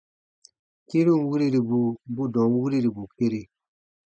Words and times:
Kĩrun 0.87 1.21
wiriribu 1.29 1.79
bu 2.13 2.23
dɔ̃ɔn 2.33 2.53
wirirbu 2.61 3.03
kere. 3.17 3.41